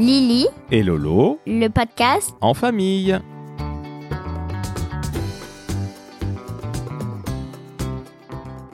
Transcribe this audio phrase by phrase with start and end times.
[0.00, 2.34] Lily, et Lolo le podcast.
[2.40, 3.18] en famille.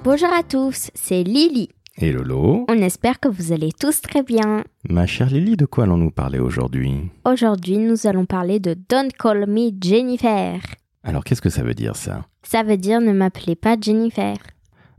[0.05, 1.69] Bonjour à tous, c'est Lily.
[1.99, 4.65] Et Lolo, On espère que vous allez tous très bien.
[4.89, 7.11] ma chère Lily, de quoi allons-nous parler aujourd'hui?
[7.25, 10.61] Aujourd'hui, nous allons parler de Don't Call Me Jennifer.
[11.03, 12.27] Alors qu'est-ce que ça veut dire ça?
[12.43, 14.37] Ça veut dire ne m'appelez pas Jennifer.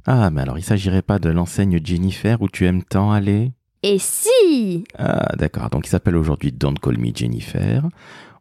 [0.05, 3.51] Ah, mais alors il s'agirait pas de l'enseigne Jennifer où tu aimes tant aller?
[3.89, 7.87] Et si Ah, d'accord, donc il s'appelle aujourd'hui Don't Call Me Jennifer.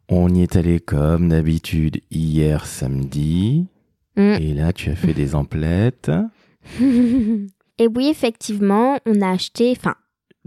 [0.09, 3.69] On y est allé comme d'habitude hier samedi.
[4.17, 4.35] Mm.
[4.41, 6.11] Et là, tu as fait des emplettes.
[6.81, 9.95] Et oui, effectivement, on a acheté, enfin,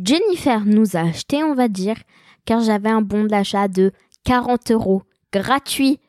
[0.04, 1.96] Jennifer nous a acheté, on va dire,
[2.44, 3.94] car j'avais un bon d'achat de
[4.26, 6.00] 40 euros, gratuit.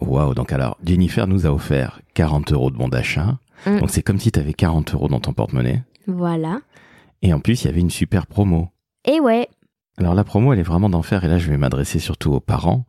[0.00, 3.36] Waouh, donc alors, Jennifer nous a offert 40 euros de bon d'achat.
[3.66, 3.80] Mm.
[3.80, 5.82] Donc c'est comme si tu avais 40 euros dans ton porte-monnaie.
[6.06, 6.60] Voilà.
[7.22, 8.68] Et en plus, il y avait une super promo.
[9.04, 9.48] Et ouais,
[9.96, 11.24] Alors la promo, elle est vraiment d'enfer.
[11.24, 12.86] Et là, je vais m'adresser surtout aux parents,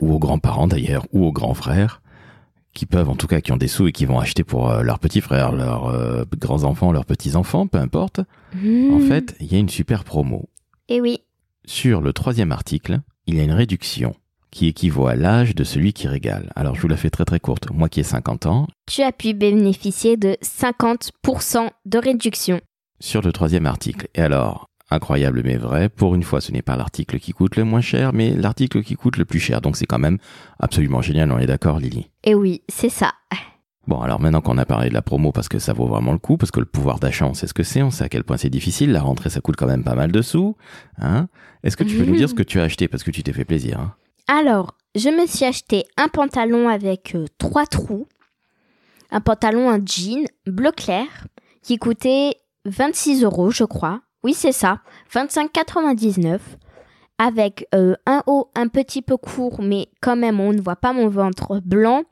[0.00, 2.00] ou aux grands-parents d'ailleurs, ou aux grands frères,
[2.72, 4.82] qui peuvent, en tout cas, qui ont des sous et qui vont acheter pour euh,
[4.82, 8.20] leurs petits frères, leurs euh, grands-enfants, leurs petits-enfants, peu importe.
[8.54, 10.48] En fait, il y a une super promo.
[10.88, 11.20] Et oui,
[11.64, 14.14] Sur le troisième article, il y a une réduction
[14.50, 16.52] qui équivaut à l'âge de celui qui régale.
[16.54, 17.70] Alors, je vous la fais très très courte.
[17.70, 22.60] Moi qui ai 50 ans, tu as pu bénéficier de 50% de réduction.
[23.00, 24.08] Sur le troisième article.
[24.14, 27.64] Et alors, incroyable mais vrai, pour une fois, ce n'est pas l'article qui coûte le
[27.64, 29.60] moins cher, mais l'article qui coûte le plus cher.
[29.60, 30.18] Donc c'est quand même
[30.58, 32.10] absolument génial, on est d'accord Lily?
[32.24, 33.12] Et oui, c'est ça.
[33.86, 36.18] Bon, alors maintenant qu'on a parlé de la promo, parce que ça vaut vraiment le
[36.18, 38.24] coup, parce que le pouvoir d'achat, on sait ce que c'est, on sait à quel
[38.24, 40.56] point c'est difficile, la rentrée, ça coûte quand même pas mal de sous.
[40.98, 41.28] Hein?
[41.62, 43.32] Est-ce que tu peux nous dire ce que tu as acheté, parce que tu t'es
[43.32, 43.94] fait plaisir hein
[44.26, 48.08] Alors, je me suis acheté un pantalon avec euh, trois trous,
[49.12, 51.06] un pantalon, un jean bleu clair,
[51.62, 52.34] qui coûtait
[52.66, 54.00] 26 euros, je crois.
[54.24, 54.80] Oui, c'est ça,
[55.12, 56.40] 25,99,
[57.18, 60.92] avec euh, un haut un petit peu court, mais quand même, on ne voit pas
[60.92, 62.02] mon ventre blanc,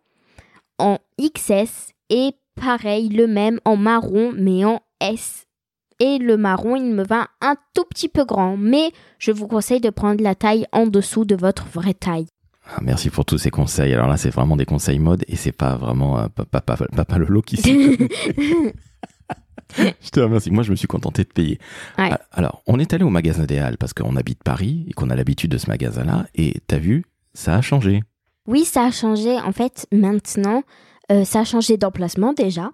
[0.78, 5.46] en XS, et pareil, le même en marron, mais en S.
[6.00, 9.80] Et le marron, il me va un tout petit peu grand, mais je vous conseille
[9.80, 12.26] de prendre la taille en dessous de votre vraie taille.
[12.66, 13.92] Ah, Merci pour tous ces conseils.
[13.92, 17.18] Alors là, c'est vraiment des conseils mode, et c'est pas vraiment euh, papa, papa, papa
[17.18, 17.56] Lolo qui
[19.76, 20.50] Je te remercie.
[20.50, 21.58] Moi, je me suis contenté de payer.
[21.98, 22.10] Ouais.
[22.10, 25.10] Ah, Alors, on est allé au magasin des Halles parce qu'on habite Paris et qu'on
[25.10, 26.26] a l'habitude de ce magasin-là.
[26.34, 28.02] Et t'as vu, ça a changé.
[28.46, 29.38] Oui, ça a changé.
[29.38, 30.62] En fait, maintenant,
[31.10, 32.70] euh, ça a changé d'emplacement déjà.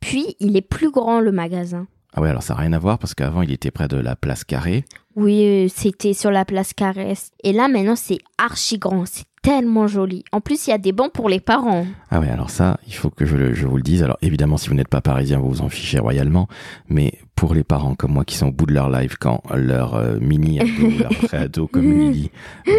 [0.00, 1.86] Puis, il est plus grand le magasin.
[2.12, 4.16] Ah ouais, alors ça n'a rien à voir parce qu'avant, il était près de la
[4.16, 4.84] place Carrée.
[5.14, 7.30] Oui, euh, c'était sur la place Caresse.
[7.44, 9.04] Et là, maintenant, c'est archi grand.
[9.06, 10.24] C'est tellement joli.
[10.32, 11.86] En plus, il y a des bancs pour les parents.
[12.10, 14.02] Ah ouais, alors ça, il faut que je, le- je vous le dise.
[14.02, 16.48] Alors évidemment, si vous n'êtes pas parisien, vous vous en fichez royalement.
[16.88, 19.94] Mais pour les parents comme moi qui sont au bout de leur life quand leur
[19.94, 22.30] euh, mini-ado, leur pré-ado comme Lily,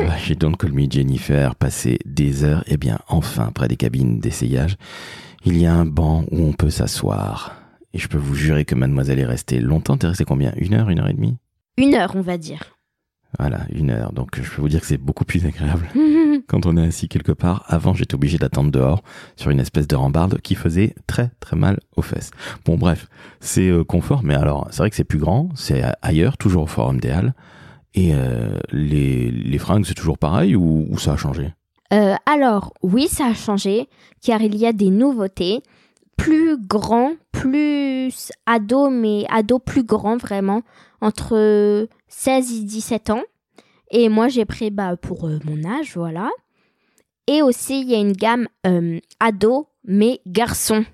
[0.06, 4.20] va chez Don't Call Me Jennifer, passer des heures, eh bien enfin, près des cabines
[4.20, 4.76] d'essayage,
[5.46, 7.56] il y a un banc où on peut s'asseoir.
[7.94, 9.98] Et je peux vous jurer que mademoiselle est restée longtemps.
[9.98, 10.54] T'es resté combien?
[10.58, 11.38] Une heure, une heure et demie?
[11.78, 12.62] Une heure, on va dire.
[13.40, 14.14] Voilà, une heure.
[14.14, 15.88] Donc je peux vous dire que c'est beaucoup plus agréable
[16.52, 17.64] quand on est assis quelque part.
[17.68, 19.04] Avant, j'étais obligé d'attendre dehors
[19.38, 22.32] sur une espèce de rambarde qui faisait très très mal aux fesses.
[22.66, 23.08] Bon, bref,
[23.40, 26.68] c'est euh, confort, mais alors c'est vrai que c'est plus grand, c'est ailleurs, toujours au
[26.68, 27.34] Forum des Halles.
[27.94, 31.54] Et euh, les, les fringues, c'est toujours pareil ou, ça a changé?
[31.94, 33.88] Euh, alors, oui, ça a changé,
[34.22, 35.64] car il y a des nouveautés.
[36.18, 40.62] Plus grand, plus ado, mais ado plus grand vraiment,
[41.00, 43.24] entre 16 et 17 ans.
[43.90, 46.30] Et moi, j'ai pris bah, pour mon âge, voilà.
[47.28, 50.86] Et aussi, il y a une gamme euh, ado, mais garçon.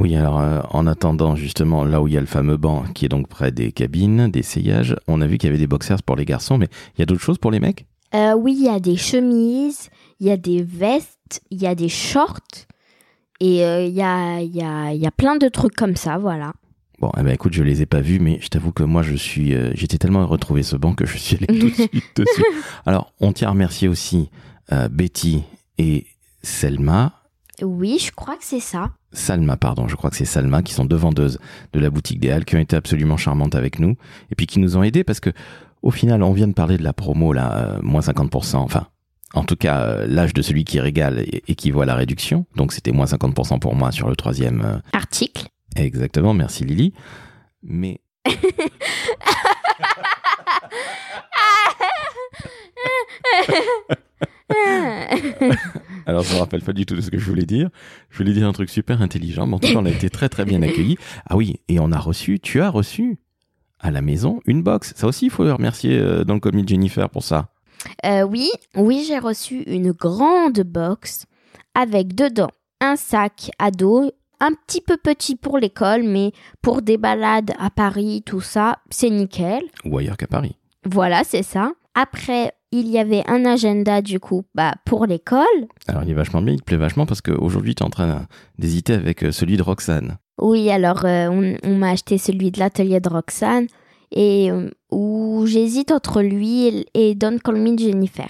[0.00, 3.04] Oui, alors euh, en attendant justement là où il y a le fameux banc qui
[3.04, 6.16] est donc près des cabines d'essayage, on a vu qu'il y avait des boxers pour
[6.16, 7.86] les garçons, mais il y a d'autres choses pour les mecs?
[8.14, 9.90] Euh, oui, il y a des chemises,
[10.20, 12.66] il y a des vestes, il y a des shorts.
[13.40, 16.52] Et euh, il y, a, y, a, y a plein de trucs comme ça, voilà.
[17.00, 19.14] Bon, eh ben écoute, je les ai pas vus, mais je t'avoue que moi, je
[19.14, 22.44] suis, euh, j'étais tellement trouver ce banc que je suis allé tout de suite dessus.
[22.86, 24.30] Alors, on tient à remercier aussi
[24.72, 25.44] euh, Betty
[25.78, 26.06] et
[26.42, 27.12] Selma,
[27.62, 28.90] Oui, je crois que c'est ça.
[29.12, 31.38] Salma, pardon, je crois que c'est Salma, qui sont deux vendeuses
[31.72, 33.96] de la boutique des Halles, qui ont été absolument charmantes avec nous,
[34.30, 35.30] et puis qui nous ont aidés parce que,
[35.82, 38.86] au final, on vient de parler de la promo, là, euh, moins 50%, enfin,
[39.34, 42.72] en tout cas, euh, l'âge de celui qui régale é- équivaut à la réduction, donc
[42.72, 44.62] c'était moins 50% pour moi sur le troisième.
[44.64, 45.46] euh, Article.
[45.76, 46.92] exactement, merci Lily.
[47.62, 48.00] Mais
[56.18, 57.70] Alors, je me rappelle pas du tout de ce que je voulais dire.
[58.10, 60.28] Je voulais dire un truc super intelligent, mais en tout cas, on a été très
[60.28, 60.98] très bien accueillis.
[61.30, 63.18] Ah oui, et on a reçu, tu as reçu
[63.78, 64.94] à la maison une box.
[64.96, 67.52] Ça aussi, il faut remercier euh, dans le commis Jennifer pour ça.
[68.04, 71.26] Euh, oui, oui, j'ai reçu une grande box
[71.76, 72.50] avec dedans
[72.80, 74.10] un sac à dos,
[74.40, 76.32] un petit peu petit pour l'école, mais
[76.62, 79.62] pour des balades à Paris, tout ça, c'est nickel.
[79.84, 80.56] Ou ailleurs qu'à Paris.
[80.84, 81.70] Voilà, c'est ça.
[81.94, 85.46] Après, il y avait un agenda du coup bah, pour l'école.
[85.86, 88.26] Alors il est vachement bien, il te plaît vachement parce qu'aujourd'hui tu es en train
[88.58, 90.18] d'hésiter avec euh, celui de Roxane.
[90.40, 93.66] Oui, alors euh, on, m'a acheté celui de l'atelier de Roxane
[94.12, 98.28] et euh, où j'hésite entre lui et, Don Call Me Jennifer.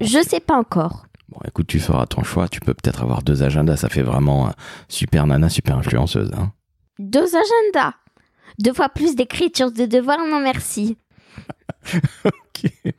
[0.00, 1.06] Je sais pas encore.
[1.28, 2.48] Bon, écoute, tu feras ton choix.
[2.48, 3.76] Tu peux peut-être avoir deux agendas.
[3.76, 4.50] Ça fait vraiment
[4.88, 6.30] super nana, super influenceuse.
[6.36, 6.52] Hein.
[6.98, 7.94] deux agendas
[8.58, 10.98] Deux fois plus d'écriture de devoirs Non, merci.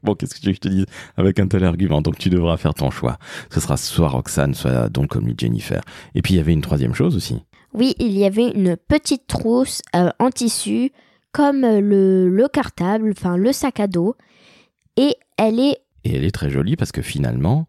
[0.04, 0.86] Bon, qu'est-ce que tu veux que je te dise
[1.18, 2.02] avec un tel argument?
[2.02, 3.18] Donc, tu devras faire ton choix.
[3.50, 5.82] Ce sera soit Roxane, soit Don Call Me Jennifer.
[6.16, 7.44] Et puis, il y avait une troisième chose aussi.
[7.74, 10.92] Oui, il y avait une petite trousse euh, en tissu
[11.32, 14.16] comme euh, le, le cartable, enfin le sac à dos.
[14.98, 15.78] Et elle est...
[16.04, 17.68] Et elle est très jolie parce que finalement,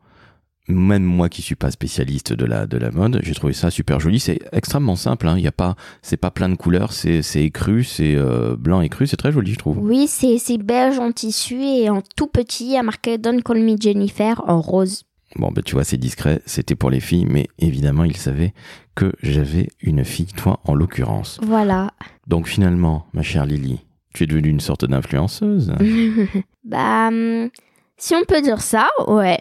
[0.74, 4.00] même moi qui suis pas spécialiste de la, de la mode, j'ai trouvé ça super
[4.00, 4.20] joli.
[4.20, 5.28] C'est extrêmement simple.
[5.28, 5.34] Hein.
[5.38, 6.92] Il y a pas, c'est pas plein de couleurs.
[6.92, 9.06] C'est, c'est écru, c'est euh, blanc écru.
[9.06, 9.78] C'est très joli, je trouve.
[9.78, 13.42] Oui, c'est, c'est beige en tissu et en tout petit, il y a marqué Don't
[13.42, 15.04] Call Me Jennifer en rose.
[15.36, 18.52] Bon, ben tu vois, c'est discret, c'était pour les filles, mais évidemment, il savait
[18.96, 21.38] que j'avais une fille, toi en l'occurrence.
[21.42, 21.92] Voilà.
[22.26, 23.78] Donc finalement, ma chère Lily,
[24.12, 25.72] tu es devenue une sorte d'influenceuse
[26.64, 27.48] Bah, hum,
[27.96, 29.38] si on peut dire ça, ouais.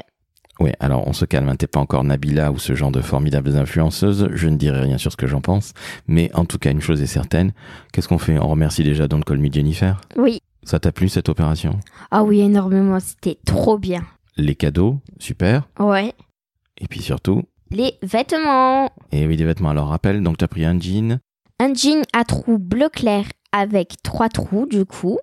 [0.59, 3.55] Ouais, alors on se calme, hein, t'es pas encore Nabila ou ce genre de formidables
[3.55, 5.73] influenceuses, je ne dirai rien sur ce que j'en pense,
[6.07, 7.53] mais en tout cas, une chose est certaine,
[7.93, 8.37] qu'est-ce qu'on fait?
[8.37, 10.01] On remercie déjà Don't Call Me Jennifer?
[10.17, 10.41] Oui.
[10.63, 11.79] Ça t'a plu cette opération?
[12.11, 14.03] Ah oui, énormément, c'était trop bien
[14.39, 15.67] les cadeaux, super.
[15.79, 16.13] Ouais.
[16.79, 17.43] Et puis surtout?
[17.71, 18.89] Les vêtements.
[19.11, 19.69] Et oui, des vêtements.
[19.69, 21.19] Alors rappelle, donc tu as pris un jean.
[21.59, 25.19] Un jean à trous bleu clair avec trois trous du coup.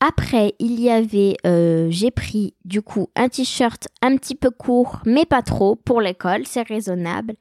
[0.00, 5.00] Après, il y avait, euh, j'ai pris du coup un t-shirt un petit peu court,
[5.06, 7.34] mais pas trop pour l'école, c'est raisonnable.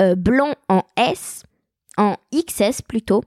[0.00, 1.42] Euh, blond en S,
[1.98, 3.22] en XS plutôt.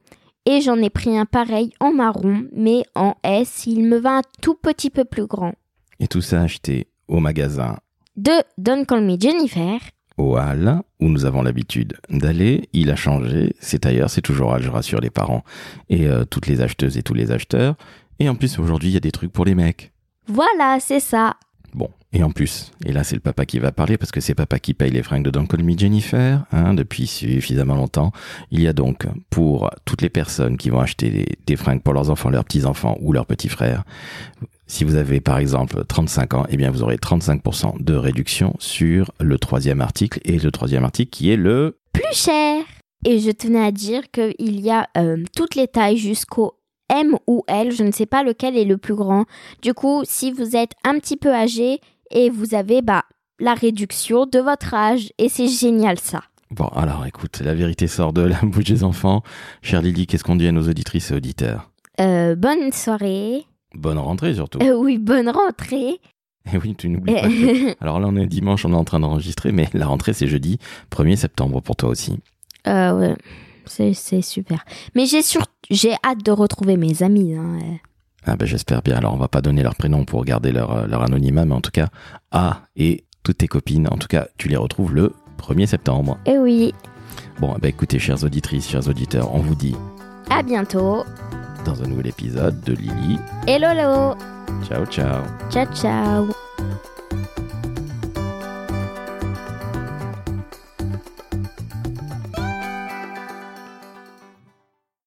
[0.47, 4.21] Et j'en ai pris un pareil en marron, mais en S, il me va un
[4.41, 5.53] tout petit peu plus grand.
[5.99, 7.77] Et tout ça acheté au magasin
[8.15, 9.79] de Don't Call Me Jennifer.
[10.17, 13.53] Au Hall, où nous avons l'habitude d'aller, il a changé.
[13.59, 15.43] C'est ailleurs, c'est toujours Hall, je rassure les parents
[15.89, 17.75] et euh, toutes les acheteuses et tous les acheteurs.
[18.19, 19.91] Et en plus, aujourd'hui, il y a des trucs pour les mecs.
[20.27, 21.35] Voilà, c'est ça.
[21.73, 24.33] Bon, et en plus, et là c'est le papa qui va parler parce que c'est
[24.33, 28.13] papa qui paye les fringues de Don't Call Me Jennifer hein, depuis suffisamment longtemps.
[28.49, 31.93] Il y a donc pour toutes les personnes qui vont acheter des, des fringues pour
[31.93, 33.83] leurs enfants, leurs petits-enfants ou leurs petits frères,
[34.67, 39.11] si vous avez par exemple 35 ans, eh bien vous aurez 35% de réduction sur
[39.19, 42.63] le troisième article et le troisième article qui est le plus cher.
[43.05, 46.55] Et je tenais à dire qu'il y a euh, toutes les tailles jusqu'au
[46.89, 49.25] M ou L, je ne sais pas lequel est le plus grand.
[49.61, 51.79] Du coup, si vous êtes un petit peu âgé
[52.11, 53.03] et vous avez bah,
[53.39, 56.21] la réduction de votre âge, et c'est génial ça.
[56.51, 59.23] Bon, alors écoute, la vérité sort de la bouche des enfants.
[59.61, 61.71] Chère Lily, qu'est-ce qu'on dit à nos auditrices et auditeurs?
[61.99, 63.45] Euh, Bonne soirée.
[63.73, 64.59] Bonne rentrée surtout.
[64.61, 65.99] Euh, oui, bonne rentrée.
[66.53, 67.27] Et oui, tu n'oublies pas.
[67.27, 67.75] Que...
[67.83, 70.59] Alors là, on est dimanche, on est en train d'enregistrer, mais la rentrée, c'est jeudi
[70.91, 72.19] 1er septembre pour toi aussi.
[72.67, 73.15] Euh, ouais,
[73.67, 74.65] c'est super.
[74.95, 75.41] Mais j'ai sur...
[76.03, 77.35] hâte de retrouver mes amis.
[77.35, 77.59] Hein.
[78.25, 78.97] Ah ben j'espère bien.
[78.97, 81.61] Alors on va pas donner leur prénom pour garder leur, euh, leur anonymat, mais en
[81.61, 81.89] tout cas,
[82.31, 86.17] ah et toutes tes copines, en tout cas, tu les retrouves le 1er septembre.
[86.25, 86.73] Eh oui.
[87.39, 89.75] Bon, ben écoutez, chères auditrices, chers auditeurs, on vous dit
[90.29, 91.03] à bientôt
[91.65, 94.15] dans un nouvel épisode de Lily et Lolo.
[94.67, 95.23] Ciao, ciao.
[95.49, 96.44] Ciao, ciao.